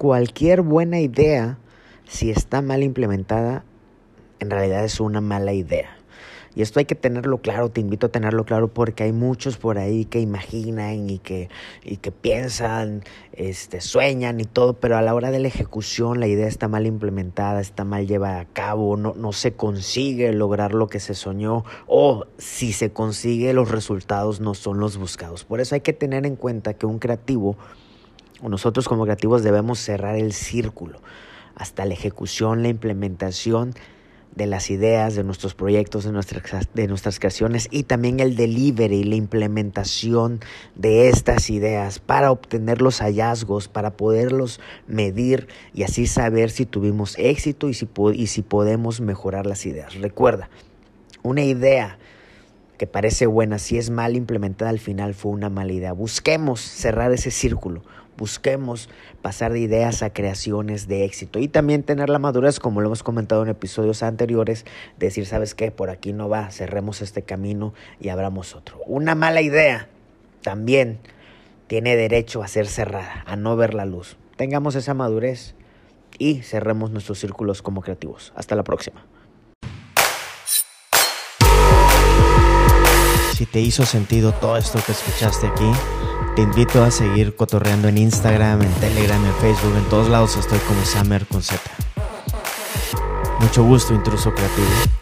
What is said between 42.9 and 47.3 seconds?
hallazgos, para poderlos medir y así saber si tuvimos